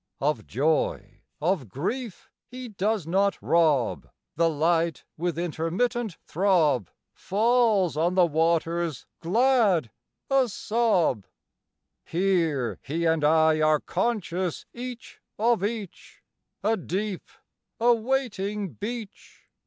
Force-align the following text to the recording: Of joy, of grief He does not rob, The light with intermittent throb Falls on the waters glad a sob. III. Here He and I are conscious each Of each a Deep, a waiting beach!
Of 0.19 0.47
joy, 0.47 1.21
of 1.39 1.69
grief 1.69 2.31
He 2.47 2.69
does 2.69 3.05
not 3.05 3.39
rob, 3.39 4.09
The 4.35 4.49
light 4.49 5.03
with 5.15 5.37
intermittent 5.37 6.17
throb 6.25 6.89
Falls 7.13 7.95
on 7.95 8.15
the 8.15 8.25
waters 8.25 9.05
glad 9.19 9.91
a 10.27 10.49
sob. 10.49 11.25
III. 12.11 12.17
Here 12.19 12.79
He 12.81 13.05
and 13.05 13.23
I 13.23 13.61
are 13.61 13.79
conscious 13.79 14.65
each 14.73 15.21
Of 15.37 15.63
each 15.63 16.23
a 16.63 16.75
Deep, 16.77 17.29
a 17.79 17.93
waiting 17.93 18.69
beach! 18.69 19.45